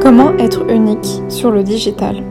Comment 0.00 0.36
être 0.38 0.70
unique 0.70 1.20
sur 1.28 1.50
le 1.50 1.64
digital? 1.64 2.22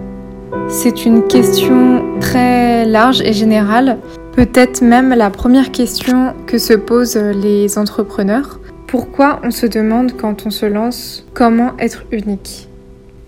C'est 0.70 1.06
une 1.06 1.28
question 1.28 2.04
très 2.22 2.86
large 2.86 3.22
et 3.22 3.34
générale, 3.34 3.98
peut-être 4.32 4.82
même 4.82 5.10
la 5.10 5.30
première 5.30 5.72
question 5.72 6.34
que 6.48 6.58
se 6.58 6.74
posent 6.74 7.18
les 7.18 7.78
entrepreneurs. 7.78 8.60
Pourquoi 8.88 9.42
on 9.44 9.52
se 9.52 9.66
demande 9.66 10.14
quand 10.18 10.46
on 10.46 10.52
se 10.52 10.66
lance 10.66 11.26
comment 11.34 11.74
être 11.78 12.06
unique? 12.12 12.70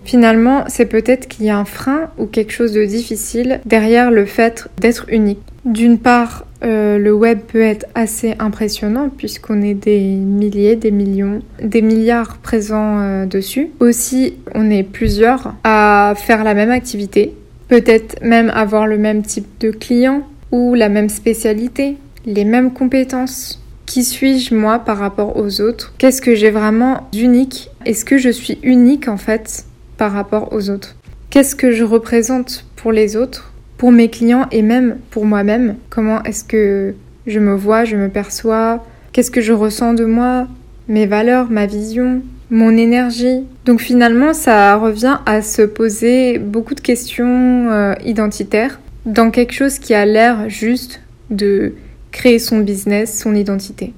Finalement, 0.04 0.64
c'est 0.68 0.86
peut-être 0.86 1.28
qu'il 1.28 1.44
y 1.44 1.50
a 1.50 1.58
un 1.58 1.66
frein 1.66 2.08
ou 2.16 2.24
quelque 2.24 2.52
chose 2.52 2.72
de 2.72 2.84
difficile 2.86 3.60
derrière 3.66 4.10
le 4.10 4.24
fait 4.24 4.68
d'être 4.80 5.04
unique. 5.10 5.42
D'une 5.64 5.98
part, 5.98 6.46
euh, 6.64 6.98
le 6.98 7.12
web 7.12 7.40
peut 7.40 7.60
être 7.60 7.86
assez 7.94 8.34
impressionnant 8.38 9.10
puisqu'on 9.10 9.62
est 9.62 9.74
des 9.74 10.00
milliers, 10.00 10.76
des 10.76 10.90
millions, 10.90 11.40
des 11.62 11.82
milliards 11.82 12.38
présents 12.38 13.00
euh, 13.00 13.26
dessus. 13.26 13.70
Aussi, 13.80 14.34
on 14.54 14.70
est 14.70 14.82
plusieurs 14.82 15.54
à 15.64 16.14
faire 16.16 16.44
la 16.44 16.54
même 16.54 16.70
activité, 16.70 17.34
peut-être 17.68 18.22
même 18.22 18.50
avoir 18.54 18.86
le 18.86 18.98
même 18.98 19.22
type 19.22 19.46
de 19.60 19.70
client 19.70 20.22
ou 20.50 20.74
la 20.74 20.88
même 20.88 21.08
spécialité, 21.08 21.96
les 22.24 22.44
mêmes 22.44 22.72
compétences. 22.72 23.62
Qui 23.86 24.04
suis-je 24.04 24.54
moi 24.54 24.80
par 24.80 24.98
rapport 24.98 25.36
aux 25.36 25.60
autres? 25.60 25.94
Qu'est-ce 25.98 26.20
que 26.20 26.34
j'ai 26.34 26.50
vraiment 26.50 27.08
d'unique? 27.12 27.70
Est-ce 27.86 28.04
que 28.04 28.18
je 28.18 28.28
suis 28.28 28.58
unique 28.62 29.08
en 29.08 29.16
fait 29.16 29.64
par 29.96 30.12
rapport 30.12 30.52
aux 30.52 30.70
autres? 30.70 30.94
Qu'est-ce 31.30 31.56
que 31.56 31.72
je 31.72 31.84
représente 31.84 32.66
pour 32.76 32.92
les 32.92 33.16
autres, 33.16 33.47
pour 33.78 33.92
mes 33.92 34.10
clients 34.10 34.46
et 34.50 34.60
même 34.60 34.98
pour 35.10 35.24
moi-même 35.24 35.76
Comment 35.88 36.22
est-ce 36.24 36.44
que 36.44 36.94
je 37.26 37.38
me 37.38 37.54
vois, 37.54 37.84
je 37.84 37.96
me 37.96 38.08
perçois 38.08 38.84
Qu'est-ce 39.12 39.30
que 39.30 39.40
je 39.40 39.52
ressens 39.52 39.94
de 39.94 40.04
moi 40.04 40.46
Mes 40.88 41.06
valeurs, 41.06 41.50
ma 41.50 41.66
vision, 41.66 42.20
mon 42.50 42.76
énergie. 42.76 43.44
Donc 43.64 43.80
finalement, 43.80 44.34
ça 44.34 44.76
revient 44.76 45.18
à 45.26 45.42
se 45.42 45.62
poser 45.62 46.38
beaucoup 46.38 46.74
de 46.74 46.80
questions 46.80 47.70
euh, 47.70 47.94
identitaires 48.04 48.80
dans 49.06 49.30
quelque 49.30 49.52
chose 49.52 49.78
qui 49.78 49.94
a 49.94 50.04
l'air 50.04 50.48
juste 50.48 51.00
de 51.30 51.74
créer 52.10 52.38
son 52.38 52.58
business, 52.58 53.18
son 53.18 53.34
identité. 53.34 53.94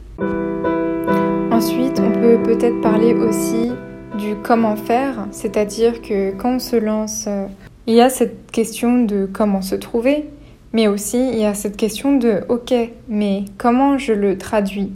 Ensuite, 1.50 2.00
on 2.00 2.12
peut 2.12 2.39
peut-être 2.42 2.81
parler 2.81 3.15
aussi 3.15 3.70
du 4.19 4.34
comment 4.42 4.77
faire, 4.77 5.27
c'est-à-dire 5.31 6.03
que 6.03 6.33
quand 6.33 6.56
on 6.56 6.59
se 6.59 6.77
lance, 6.77 7.25
euh, 7.28 7.47
il 7.91 7.97
y 7.97 8.01
a 8.01 8.09
cette 8.09 8.53
question 8.53 9.03
de 9.03 9.29
comment 9.31 9.63
se 9.63 9.75
trouver, 9.75 10.31
mais 10.73 10.87
aussi 10.87 11.19
il 11.33 11.41
y 11.41 11.45
a 11.45 11.55
cette 11.55 11.77
question 11.77 12.17
de 12.17 12.43
ok, 12.49 12.73
mais 13.09 13.47
comment 13.59 13.99
je 13.99 14.13
le 14.13 14.39
traduis? 14.39 14.93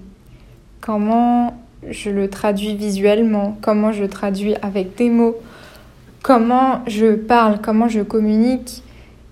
Comment 0.80 1.54
je 1.90 2.10
le 2.10 2.30
traduis 2.30 2.76
visuellement? 2.76 3.58
Comment 3.62 3.90
je 3.90 4.04
traduis 4.04 4.54
avec 4.62 4.94
des 4.94 5.10
mots? 5.10 5.34
Comment 6.22 6.82
je 6.86 7.16
parle? 7.16 7.58
Comment 7.60 7.88
je 7.88 8.00
communique? 8.00 8.84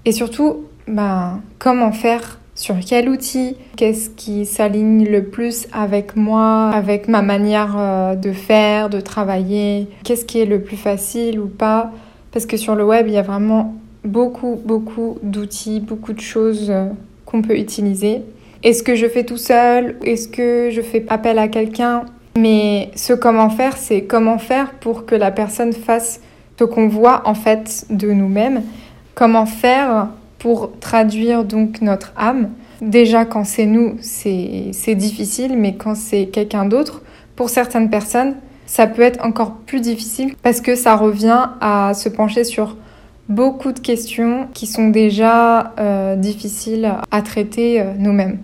Et 0.07 0.11
surtout, 0.11 0.65
ben, 0.89 1.41
comment 1.61 1.93
faire? 1.93 2.41
Sur 2.57 2.75
quel 2.85 3.09
outil, 3.09 3.57
qu'est-ce 3.77 4.11
qui 4.11 4.45
s'aligne 4.45 5.09
le 5.09 5.25
plus 5.25 5.69
avec 5.73 6.17
moi, 6.17 6.71
avec 6.71 7.07
ma 7.07 7.23
manière 7.23 7.77
euh, 7.79 8.15
de 8.17 8.33
faire, 8.33 8.91
de 8.91 9.01
travailler, 9.01 9.89
qu'est-ce 10.03 10.25
qui 10.25 10.41
est 10.41 10.47
le 10.47 10.61
plus 10.61 10.77
facile 10.77 11.39
ou 11.39 11.47
pas? 11.47 11.93
Parce 12.33 12.47
que 12.47 12.57
sur 12.57 12.75
le 12.75 12.85
web, 12.85 13.07
il 13.09 13.15
y 13.15 13.19
a 13.19 13.23
vraiment 13.23 13.75
beaucoup, 14.05 14.61
beaucoup 14.65 15.19
d'outils, 15.23 15.81
beaucoup 15.81 16.13
de 16.13 16.21
choses 16.21 16.71
euh, 16.71 16.89
qu'on 17.27 17.43
peut 17.43 17.57
utiliser. 17.57 18.23
Est-ce 18.63 18.83
que 18.83 18.95
je 18.95 19.07
fais 19.07 19.25
tout 19.25 19.37
seul? 19.37 19.97
Est-ce 20.05 20.29
que 20.29 20.71
je 20.71 20.81
fais 20.81 21.05
appel 21.09 21.39
à 21.39 21.49
quelqu'un? 21.49 22.05
Mais 22.37 22.91
ce 22.95 23.13
comment 23.13 23.51
faire, 23.51 23.77
c'est 23.77 24.03
comment 24.03 24.39
faire 24.39 24.73
pour 24.81 25.05
que 25.05 25.15
la 25.15 25.31
personne 25.31 25.73
fasse 25.73 26.21
ce 26.59 26.65
qu'on 26.65 26.89
voit 26.89 27.23
en 27.25 27.35
fait 27.35 27.87
de 27.91 28.13
nous-mêmes. 28.13 28.63
Comment 29.15 29.47
faire 29.47 30.09
pour 30.39 30.71
traduire 30.79 31.45
donc 31.45 31.83
notre 31.83 32.13
âme? 32.17 32.51
Déjà 32.81 33.25
quand 33.25 33.45
c'est 33.45 33.67
nous, 33.67 33.97
c'est 34.01 34.95
difficile, 34.95 35.57
mais 35.57 35.75
quand 35.75 35.97
c'est 35.97 36.27
quelqu'un 36.27 36.65
d'autre, 36.65 37.03
pour 37.35 37.51
certaines 37.51 37.91
personnes, 37.91 38.37
ça 38.67 38.87
peut 38.87 39.03
être 39.03 39.25
encore 39.25 39.57
plus 39.67 39.81
difficile 39.81 40.35
parce 40.43 40.61
que 40.61 40.75
ça 40.75 40.97
revient 40.97 41.49
à 41.61 41.93
se 41.95 42.09
pencher 42.09 42.45
sur 42.45 42.77
beaucoup 43.29 43.73
de 43.73 43.79
questions 43.79 44.49
qui 44.55 44.67
sont 44.67 44.89
déjà 44.89 45.73
euh, 45.79 46.17
difficiles 46.17 46.93
à 47.11 47.23
traiter 47.23 47.81
euh, 47.81 47.93
nous-mêmes. 47.99 48.39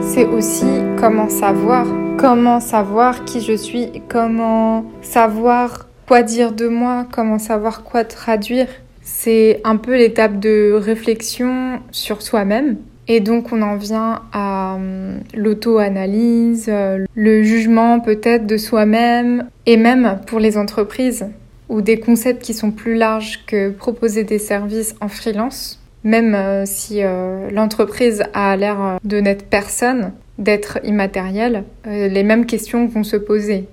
C'est 0.00 0.26
aussi 0.26 0.66
comment 0.98 1.28
savoir, 1.28 1.86
comment 2.18 2.60
savoir 2.60 3.24
qui 3.24 3.40
je 3.40 3.56
suis, 3.56 3.90
comment 4.08 4.84
savoir 5.00 5.88
quoi 6.06 6.22
dire 6.22 6.52
de 6.52 6.68
moi, 6.68 7.06
comment 7.10 7.38
savoir 7.38 7.82
quoi 7.82 8.04
traduire. 8.04 8.68
C'est 9.02 9.60
un 9.64 9.76
peu 9.76 9.96
l'étape 9.96 10.38
de 10.38 10.72
réflexion 10.74 11.80
sur 11.90 12.22
soi-même. 12.22 12.76
Et 13.06 13.20
donc 13.20 13.52
on 13.52 13.60
en 13.60 13.76
vient 13.76 14.22
à 14.32 14.74
hum, 14.76 15.20
l'auto-analyse, 15.34 16.66
euh, 16.68 17.04
le 17.14 17.42
jugement 17.42 18.00
peut-être 18.00 18.46
de 18.46 18.56
soi-même, 18.56 19.48
et 19.66 19.76
même 19.76 20.20
pour 20.26 20.40
les 20.40 20.56
entreprises, 20.56 21.26
ou 21.68 21.82
des 21.82 22.00
concepts 22.00 22.42
qui 22.42 22.54
sont 22.54 22.70
plus 22.70 22.94
larges 22.94 23.44
que 23.46 23.70
proposer 23.70 24.24
des 24.24 24.38
services 24.38 24.94
en 25.00 25.08
freelance, 25.08 25.82
même 26.02 26.34
euh, 26.34 26.64
si 26.66 27.02
euh, 27.02 27.50
l'entreprise 27.50 28.22
a 28.32 28.56
l'air 28.56 28.98
de 29.04 29.20
n'être 29.20 29.46
personne, 29.46 30.12
d'être 30.38 30.78
immatérielle, 30.82 31.64
les 31.86 32.24
mêmes 32.24 32.44
questions 32.44 32.86
vont 32.88 33.04
se 33.04 33.16
poser. 33.16 33.68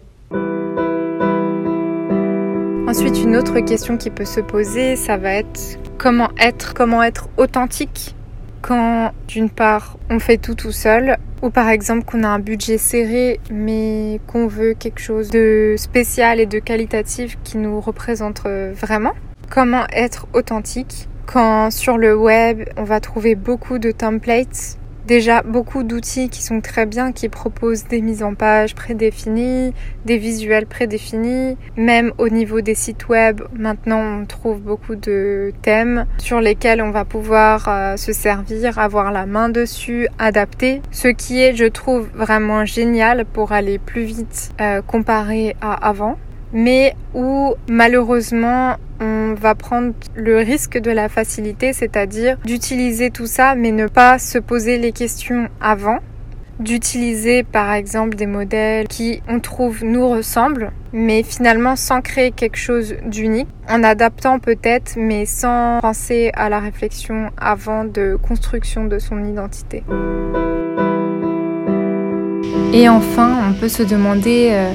Ensuite, 2.87 3.23
une 3.23 3.35
autre 3.35 3.61
question 3.61 3.97
qui 3.97 4.11
peut 4.11 4.25
se 4.25 4.41
poser, 4.41 4.95
ça 4.95 5.17
va 5.17 5.33
être 5.33 5.79
comment 5.97 6.29
être, 6.37 6.75
comment 6.75 7.01
être 7.01 7.29
authentique 7.37 8.13
quand 8.61 9.11
d'une 9.27 9.49
part 9.49 9.97
on 10.09 10.19
fait 10.19 10.37
tout 10.37 10.55
tout 10.55 10.71
seul 10.71 11.17
ou 11.41 11.49
par 11.49 11.69
exemple 11.69 12.05
qu'on 12.05 12.23
a 12.23 12.27
un 12.27 12.39
budget 12.39 12.77
serré 12.77 13.39
mais 13.51 14.19
qu'on 14.27 14.47
veut 14.47 14.73
quelque 14.73 14.99
chose 14.99 15.29
de 15.29 15.75
spécial 15.77 16.39
et 16.39 16.45
de 16.45 16.59
qualitatif 16.59 17.37
qui 17.43 17.57
nous 17.57 17.79
représente 17.81 18.41
vraiment. 18.45 19.13
Comment 19.49 19.85
être 19.91 20.27
authentique 20.33 21.07
quand 21.25 21.71
sur 21.71 21.97
le 21.97 22.15
web 22.15 22.63
on 22.77 22.83
va 22.83 22.99
trouver 22.99 23.35
beaucoup 23.35 23.79
de 23.79 23.91
templates 23.91 24.77
déjà 25.05 25.41
beaucoup 25.41 25.83
d'outils 25.83 26.29
qui 26.29 26.43
sont 26.43 26.61
très 26.61 26.85
bien, 26.85 27.11
qui 27.11 27.29
proposent 27.29 27.85
des 27.85 28.01
mises 28.01 28.23
en 28.23 28.33
page 28.33 28.75
prédéfinies, 28.75 29.73
des 30.05 30.17
visuels 30.17 30.65
prédéfinis. 30.65 31.57
Même 31.77 32.11
au 32.17 32.29
niveau 32.29 32.61
des 32.61 32.75
sites 32.75 33.09
web, 33.09 33.41
maintenant 33.53 34.21
on 34.21 34.25
trouve 34.25 34.59
beaucoup 34.59 34.95
de 34.95 35.53
thèmes 35.61 36.05
sur 36.17 36.41
lesquels 36.41 36.81
on 36.81 36.91
va 36.91 37.05
pouvoir 37.05 37.67
euh, 37.67 37.97
se 37.97 38.13
servir, 38.13 38.79
avoir 38.79 39.11
la 39.11 39.25
main 39.25 39.49
dessus, 39.49 40.07
adapter. 40.19 40.81
Ce 40.91 41.07
qui 41.07 41.41
est, 41.41 41.55
je 41.55 41.65
trouve, 41.65 42.09
vraiment 42.13 42.65
génial 42.65 43.25
pour 43.25 43.51
aller 43.51 43.79
plus 43.79 44.03
vite 44.03 44.51
euh, 44.61 44.81
comparé 44.81 45.55
à 45.61 45.73
avant 45.87 46.17
mais 46.53 46.95
où 47.13 47.53
malheureusement 47.67 48.75
on 49.31 49.33
va 49.33 49.55
prendre 49.55 49.93
le 50.15 50.39
risque 50.39 50.77
de 50.77 50.91
la 50.91 51.07
facilité, 51.07 51.71
c'est-à-dire 51.71 52.37
d'utiliser 52.43 53.11
tout 53.11 53.27
ça 53.27 53.55
mais 53.55 53.71
ne 53.71 53.87
pas 53.87 54.19
se 54.19 54.37
poser 54.37 54.77
les 54.77 54.91
questions 54.91 55.47
avant, 55.61 55.99
d'utiliser 56.59 57.43
par 57.43 57.71
exemple 57.71 58.15
des 58.15 58.25
modèles 58.25 58.87
qui 58.89 59.21
on 59.29 59.39
trouve 59.39 59.85
nous 59.85 60.07
ressemblent 60.09 60.71
mais 60.91 61.23
finalement 61.23 61.77
sans 61.77 62.01
créer 62.01 62.31
quelque 62.31 62.57
chose 62.57 62.95
d'unique, 63.05 63.47
en 63.69 63.83
adaptant 63.83 64.39
peut-être 64.39 64.95
mais 64.97 65.25
sans 65.25 65.79
penser 65.79 66.31
à 66.33 66.49
la 66.49 66.59
réflexion 66.59 67.31
avant 67.37 67.85
de 67.85 68.17
construction 68.21 68.83
de 68.83 68.99
son 68.99 69.23
identité. 69.23 69.83
Et 72.73 72.89
enfin, 72.89 73.37
on 73.49 73.53
peut 73.53 73.69
se 73.69 73.83
demander 73.83 74.49
euh, 74.51 74.73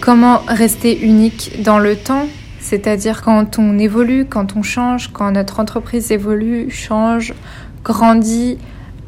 Comment 0.00 0.42
rester 0.46 0.98
unique 1.00 1.62
dans 1.62 1.78
le 1.78 1.96
temps 1.96 2.28
c'est-à-dire 2.68 3.22
quand 3.22 3.58
on 3.58 3.78
évolue, 3.78 4.26
quand 4.26 4.54
on 4.54 4.62
change, 4.62 5.10
quand 5.10 5.30
notre 5.30 5.58
entreprise 5.58 6.12
évolue, 6.12 6.70
change, 6.70 7.32
grandit, 7.82 8.58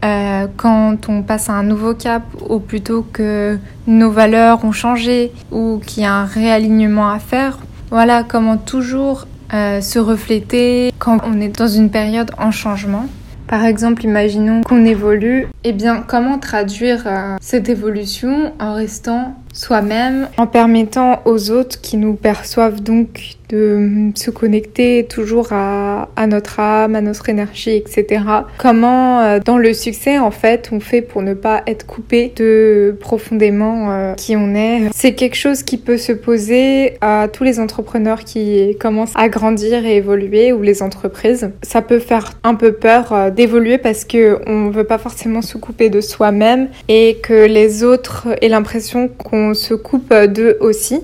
euh, 0.03 0.47
quand 0.57 1.11
on 1.11 1.23
passe 1.23 1.51
à 1.51 1.53
un 1.53 1.63
nouveau 1.63 1.93
cap, 1.93 2.23
ou 2.49 2.59
plutôt 2.59 3.03
que 3.03 3.59
nos 3.87 4.11
valeurs 4.11 4.65
ont 4.65 4.73
changé, 4.73 5.31
ou 5.53 5.79
qu'il 5.87 6.05
y 6.05 6.07
a 6.07 6.15
un 6.15 6.25
réalignement 6.25 7.11
à 7.11 7.19
faire. 7.19 7.59
Voilà, 7.91 8.23
comment 8.23 8.57
toujours 8.57 9.27
euh, 9.53 9.83
se 9.83 9.99
refléter 9.99 10.91
quand 10.99 11.19
on 11.27 11.39
est 11.39 11.55
dans 11.59 11.69
une 11.69 11.91
période 11.91 12.31
en 12.39 12.53
changement. 12.53 13.05
Par 13.47 13.67
exemple, 13.67 14.05
imaginons 14.05 14.63
qu'on 14.63 14.87
évolue, 14.87 15.49
eh 15.65 15.73
bien 15.73 16.03
comment 16.07 16.39
traduire 16.39 17.03
euh, 17.05 17.37
cette 17.43 17.69
évolution 17.69 18.55
en 18.59 18.73
restant 18.73 19.35
soi-même 19.61 20.29
en 20.39 20.47
permettant 20.47 21.21
aux 21.27 21.51
autres 21.51 21.81
qui 21.81 21.99
nous 21.99 22.15
perçoivent 22.15 22.83
donc 22.83 23.37
de 23.51 24.11
se 24.15 24.31
connecter 24.31 25.07
toujours 25.09 25.49
à, 25.53 26.07
notre 26.29 26.61
âme, 26.61 26.95
à 26.95 27.01
notre 27.01 27.29
énergie, 27.29 27.75
etc. 27.77 28.23
Comment 28.59 29.21
euh, 29.21 29.39
dans 29.45 29.59
le 29.59 29.75
succès 29.75 30.19
en 30.19 30.31
fait 30.31 30.71
on 30.73 30.79
fait 30.79 31.03
pour 31.03 31.23
ne 31.23 31.35
pas 31.35 31.63
être 31.67 31.85
coupé 31.85 32.33
de 32.37 32.97
profondément 33.01 33.91
euh, 33.91 34.15
qui 34.15 34.37
on 34.37 34.55
est. 34.55 34.89
C'est 34.93 35.15
quelque 35.15 35.35
chose 35.35 35.63
qui 35.63 35.79
peut 35.79 35.99
se 35.99 36.13
poser 36.13 36.97
à 37.01 37.29
tous 37.31 37.45
les 37.45 37.59
entrepreneurs 37.59 38.21
qui 38.21 38.77
commencent 38.79 39.17
à 39.17 39.29
grandir 39.29 39.85
et 39.85 39.97
évoluer 39.97 40.53
ou 40.53 40.63
les 40.63 40.83
entreprises. 40.83 41.51
Ça 41.63 41.83
peut 41.83 41.99
faire 41.99 42.33
un 42.45 42.55
peu 42.55 42.73
peur 42.73 43.13
euh, 43.13 43.31
d'évoluer 43.31 43.79
parce 43.79 44.05
que 44.05 44.39
on 44.47 44.71
veut 44.71 44.85
pas 44.85 44.99
forcément 44.99 45.43
se 45.43 45.59
couper 45.59 45.91
de 45.91 46.01
soi-même 46.01 46.69
et 46.89 47.19
que 47.23 47.47
les 47.47 47.83
autres 47.83 48.29
aient 48.41 48.49
l'impression 48.49 49.09
qu'on 49.09 49.50
se 49.55 49.75
coupe 49.75 50.15
d'eux 50.15 50.57
aussi. 50.61 51.03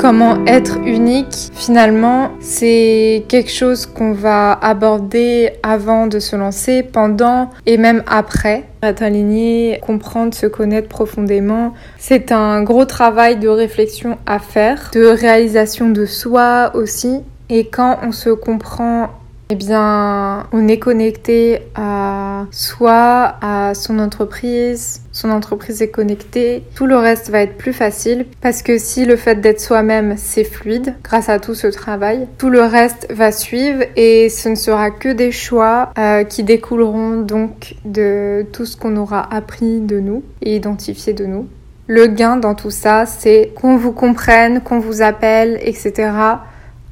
Comment 0.00 0.46
être 0.46 0.78
unique, 0.86 1.50
finalement, 1.52 2.30
c'est 2.40 3.22
quelque 3.28 3.50
chose 3.50 3.84
qu'on 3.84 4.12
va 4.12 4.52
aborder 4.52 5.50
avant 5.62 6.06
de 6.06 6.18
se 6.18 6.36
lancer, 6.36 6.82
pendant 6.82 7.50
et 7.66 7.76
même 7.76 8.02
après. 8.06 8.64
Être 8.82 9.02
aligné, 9.02 9.78
comprendre, 9.82 10.32
se 10.32 10.46
connaître 10.46 10.88
profondément, 10.88 11.74
c'est 11.98 12.32
un 12.32 12.62
gros 12.62 12.86
travail 12.86 13.36
de 13.36 13.48
réflexion 13.48 14.16
à 14.24 14.38
faire, 14.38 14.90
de 14.94 15.04
réalisation 15.04 15.90
de 15.90 16.06
soi 16.06 16.70
aussi. 16.72 17.20
Et 17.50 17.66
quand 17.66 17.98
on 18.02 18.12
se 18.12 18.30
comprend 18.30 19.10
eh 19.52 19.56
bien, 19.56 20.46
on 20.52 20.68
est 20.68 20.78
connecté 20.78 21.62
à 21.74 22.46
soi, 22.52 23.34
à 23.42 23.74
son 23.74 23.98
entreprise, 23.98 25.02
son 25.10 25.28
entreprise 25.30 25.82
est 25.82 25.90
connectée, 25.90 26.62
tout 26.76 26.86
le 26.86 26.96
reste 26.96 27.30
va 27.30 27.40
être 27.40 27.56
plus 27.56 27.72
facile 27.72 28.26
parce 28.40 28.62
que 28.62 28.78
si 28.78 29.04
le 29.04 29.16
fait 29.16 29.40
d'être 29.40 29.60
soi-même 29.60 30.14
c'est 30.16 30.44
fluide 30.44 30.94
grâce 31.02 31.28
à 31.28 31.40
tout 31.40 31.56
ce 31.56 31.66
travail, 31.66 32.28
tout 32.38 32.48
le 32.48 32.62
reste 32.62 33.08
va 33.12 33.32
suivre 33.32 33.82
et 33.96 34.28
ce 34.28 34.50
ne 34.50 34.54
sera 34.54 34.92
que 34.92 35.08
des 35.08 35.32
choix 35.32 35.92
euh, 35.98 36.22
qui 36.22 36.44
découleront 36.44 37.22
donc 37.22 37.74
de 37.84 38.46
tout 38.52 38.66
ce 38.66 38.76
qu'on 38.76 38.96
aura 38.96 39.34
appris 39.34 39.80
de 39.80 39.98
nous 39.98 40.22
et 40.42 40.54
identifié 40.54 41.12
de 41.12 41.26
nous. 41.26 41.48
Le 41.88 42.06
gain 42.06 42.36
dans 42.36 42.54
tout 42.54 42.70
ça, 42.70 43.04
c'est 43.04 43.52
qu'on 43.56 43.76
vous 43.76 43.90
comprenne, 43.90 44.60
qu'on 44.60 44.78
vous 44.78 45.02
appelle, 45.02 45.58
etc. 45.60 46.12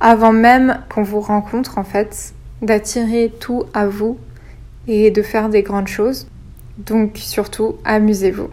avant 0.00 0.32
même 0.32 0.81
qu'on 0.93 1.05
vous 1.05 1.20
rencontre 1.20 1.78
en 1.78 1.84
fait 1.84 2.34
d'attirer 2.62 3.32
tout 3.40 3.64
à 3.75 3.87
vous 3.87 4.19
et 4.87 5.10
de 5.10 5.22
faire 5.22 5.49
des 5.49 5.62
grandes 5.62 5.88
choses. 5.88 6.26
Donc 6.78 7.16
surtout, 7.16 7.76
amusez-vous. 7.84 8.49